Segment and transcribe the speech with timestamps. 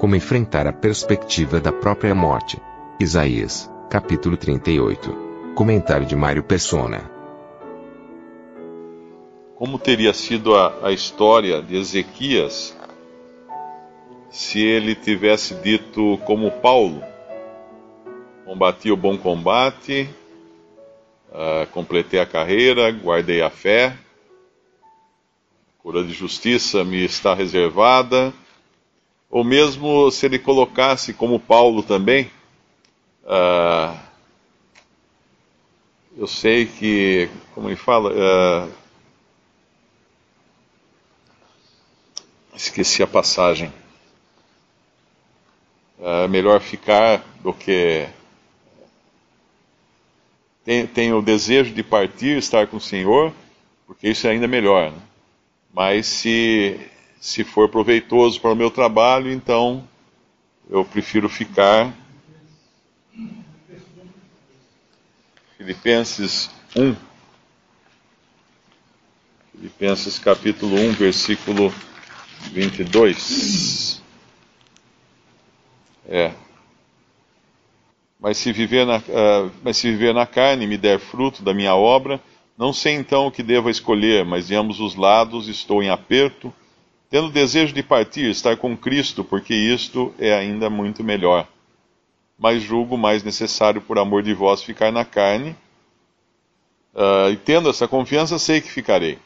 [0.00, 2.58] Como enfrentar a perspectiva da própria morte.
[2.98, 5.14] Isaías, capítulo 38.
[5.54, 7.02] Comentário de Mário Persona.
[9.56, 12.74] Como teria sido a, a história de Ezequias
[14.30, 17.02] se ele tivesse dito como Paulo:
[18.46, 20.08] Combati o bom combate,
[21.28, 23.94] uh, completei a carreira, guardei a fé,
[25.78, 28.32] a cura de justiça me está reservada.
[29.30, 32.30] Ou mesmo se ele colocasse como Paulo também,
[33.24, 33.96] uh,
[36.16, 38.72] eu sei que, como ele fala, uh,
[42.54, 43.72] esqueci a passagem.
[46.02, 48.08] É melhor ficar do que.
[50.64, 53.32] Tem o desejo de partir, estar com o Senhor,
[53.86, 54.92] porque isso é ainda melhor.
[54.92, 54.98] Né?
[55.72, 56.80] Mas se,
[57.20, 59.86] se for proveitoso para o meu trabalho, então
[60.70, 61.92] eu prefiro ficar.
[65.58, 66.96] Filipenses 1.
[69.52, 71.70] Filipenses capítulo 1, versículo
[72.52, 74.00] 22.
[76.08, 76.32] É.
[78.18, 81.74] Mas se, viver na, uh, mas se viver na carne me der fruto da minha
[81.74, 82.18] obra,
[82.56, 86.52] não sei então o que devo escolher, mas de ambos os lados estou em aperto,
[87.10, 91.46] tendo desejo de partir, estar com Cristo, porque isto é ainda muito melhor.
[92.38, 95.56] Mas julgo mais necessário, por amor de vós, ficar na carne,
[96.94, 99.18] uh, e tendo essa confiança, sei que ficarei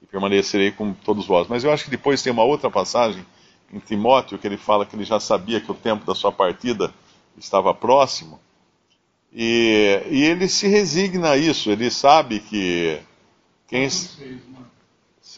[0.00, 1.48] e permanecerei com todos vós.
[1.48, 3.26] Mas eu acho que depois tem uma outra passagem
[3.72, 6.94] em Timóteo que ele fala que ele já sabia que o tempo da sua partida
[7.36, 8.38] estava próximo.
[9.32, 13.00] E, e ele se resigna a isso, ele sabe que
[13.66, 13.88] quem.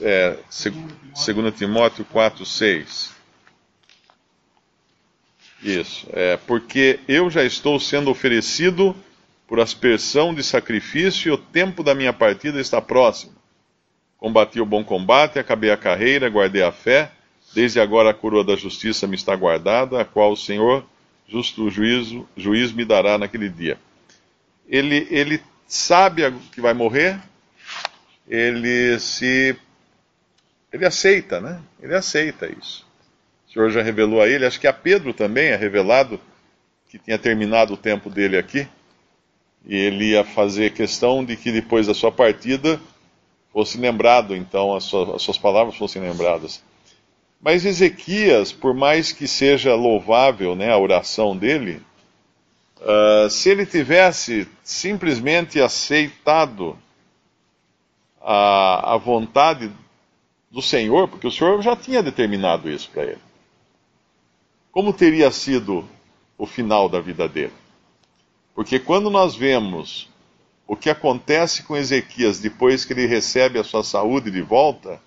[0.00, 3.14] É, 2 Timóteo 4, 6.
[5.62, 8.94] Isso, é, porque eu já estou sendo oferecido
[9.46, 13.32] por aspersão de sacrifício e o tempo da minha partida está próximo.
[14.18, 17.10] Combati o bom combate, acabei a carreira, guardei a fé.
[17.54, 20.84] Desde agora a coroa da justiça me está guardada, a qual o Senhor,
[21.28, 23.78] justo juízo, juiz, me dará naquele dia.
[24.68, 26.22] Ele, ele sabe
[26.52, 27.20] que vai morrer,
[28.28, 29.56] ele se.
[30.74, 31.60] Ele aceita, né?
[31.80, 32.84] Ele aceita isso.
[33.46, 36.20] O Senhor já revelou a ele, acho que a Pedro também é revelado
[36.90, 38.66] que tinha terminado o tempo dele aqui,
[39.64, 42.80] e ele ia fazer questão de que depois da sua partida
[43.52, 46.60] fosse lembrado, então, as suas, as suas palavras fossem lembradas.
[47.40, 51.80] Mas Ezequias, por mais que seja louvável né, a oração dele,
[52.80, 56.76] uh, se ele tivesse simplesmente aceitado
[58.20, 59.70] a, a vontade
[60.54, 63.20] do Senhor, porque o Senhor já tinha determinado isso para ele,
[64.70, 65.84] como teria sido
[66.38, 67.52] o final da vida dele?
[68.54, 70.08] Porque quando nós vemos
[70.64, 75.02] o que acontece com Ezequias depois que ele recebe a sua saúde de volta,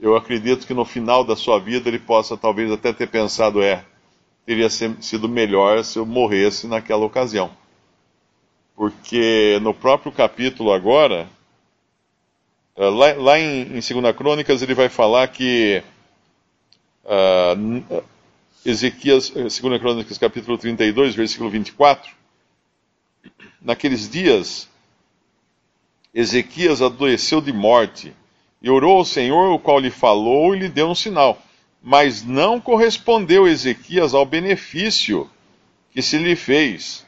[0.00, 3.84] eu acredito que no final da sua vida ele possa talvez até ter pensado: é,
[4.46, 7.50] teria sido melhor se eu morresse naquela ocasião.
[8.74, 11.28] Porque no próprio capítulo agora,
[12.88, 15.82] lá, lá em, em 2 Crônicas, ele vai falar que
[17.04, 18.02] uh,
[18.64, 22.20] Ezequias, 2 Crônicas capítulo 32, versículo 24,
[23.60, 24.68] Naqueles dias,
[26.14, 28.14] Ezequias adoeceu de morte
[28.62, 31.42] e orou ao Senhor, o qual lhe falou e lhe deu um sinal.
[31.82, 35.28] Mas não correspondeu Ezequias ao benefício
[35.92, 37.06] que se lhe fez,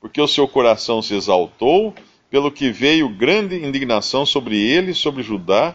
[0.00, 1.94] porque o seu coração se exaltou,
[2.30, 5.74] pelo que veio grande indignação sobre ele, sobre Judá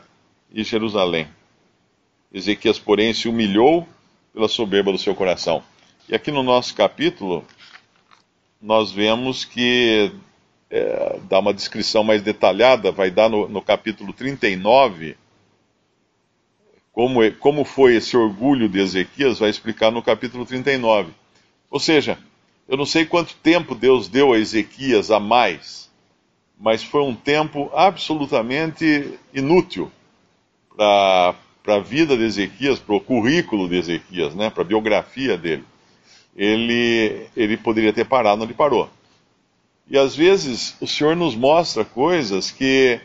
[0.51, 1.27] e Jerusalém.
[2.33, 3.87] Ezequias, porém, se humilhou
[4.33, 5.63] pela soberba do seu coração.
[6.07, 7.45] E aqui no nosso capítulo,
[8.61, 10.11] nós vemos que
[10.69, 15.15] é, dá uma descrição mais detalhada, vai dar no, no capítulo 39,
[16.91, 21.11] como, como foi esse orgulho de Ezequias, vai explicar no capítulo 39.
[21.69, 22.17] Ou seja,
[22.67, 25.82] eu não sei quanto tempo Deus deu a Ezequias a mais,
[26.59, 29.91] mas foi um tempo absolutamente inútil,
[30.75, 31.35] para
[31.67, 35.63] a vida de Ezequias, para o currículo de Ezequias, né, para a biografia dele,
[36.35, 38.89] ele, ele poderia ter parado onde parou.
[39.87, 42.99] E às vezes o Senhor nos mostra coisas que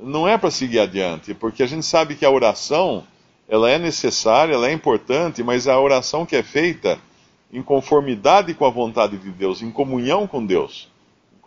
[0.00, 3.04] não é para seguir adiante, porque a gente sabe que a oração
[3.48, 6.98] ela é necessária, ela é importante, mas a oração que é feita
[7.52, 10.88] em conformidade com a vontade de Deus, em comunhão com Deus,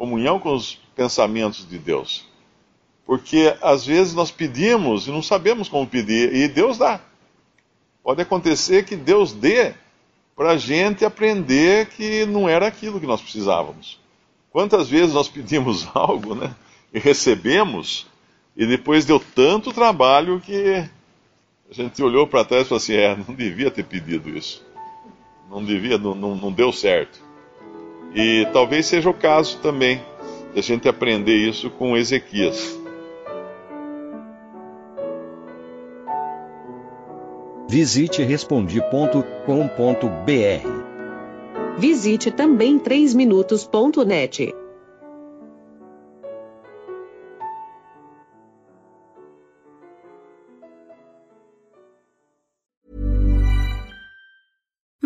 [0.04, 2.28] comunhão com os pensamentos de Deus.
[3.06, 7.00] Porque às vezes nós pedimos e não sabemos como pedir, e Deus dá.
[8.04, 9.74] Pode acontecer que Deus dê
[10.36, 13.98] para a gente aprender que não era aquilo que nós precisávamos.
[14.52, 16.54] Quantas vezes nós pedimos algo, né?
[16.94, 18.06] E recebemos,
[18.58, 20.86] e depois deu tanto trabalho que
[21.72, 24.66] a gente olhou para trás e falou assim: é, não devia ter pedido isso.
[25.50, 27.24] Não devia, não, não, não deu certo.
[28.16, 30.02] E talvez seja o caso também
[30.54, 32.80] de a gente aprender isso com Ezequias.
[37.68, 39.14] Visite respondi.com.br.
[41.78, 44.54] Visite também 3minutos.net.